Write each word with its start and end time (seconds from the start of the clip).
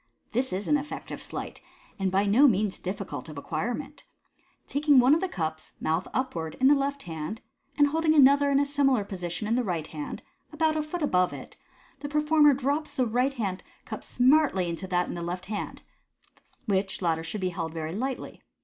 —This 0.33 0.51
is 0.51 0.67
an 0.67 0.77
effective 0.77 1.21
sleight, 1.21 1.61
and 1.99 2.09
by 2.11 2.25
no 2.25 2.47
means 2.47 2.79
difficult 2.79 3.29
of 3.29 3.37
acquirement. 3.37 4.03
Taking 4.67 4.97
one 4.99 5.13
of 5.13 5.21
the 5.21 5.29
cups, 5.29 5.73
mouth 5.79 6.07
upwards, 6.11 6.55
in 6.59 6.69
the 6.69 6.73
left 6.73 7.03
h? 7.07 7.13
nd, 7.15 7.39
and 7.77 7.85
holding 7.89 8.15
another 8.15 8.49
in 8.49 8.59
a 8.59 8.65
similar 8.65 9.03
position 9.05 9.47
in 9.47 9.53
the 9.53 9.63
right 9.63 9.85
hand, 9.85 10.23
about 10.51 10.75
a 10.75 10.81
foot 10.81 11.03
above 11.03 11.33
it, 11.33 11.55
the 11.99 12.09
performer 12.09 12.55
drops 12.55 12.95
the 12.95 13.05
right 13.05 13.33
hand 13.33 13.63
cup 13.85 13.99
s 13.99 14.17
nartly 14.19 14.67
into 14.69 14.87
that 14.87 15.07
in 15.07 15.13
the 15.13 15.21
left 15.21 15.45
hand 15.45 15.83
(which 16.65 17.03
latter 17.03 17.23
should 17.23 17.41
be 17.41 17.49
held 17.49 17.71
very 17.71 17.93
lightly). 17.93 18.41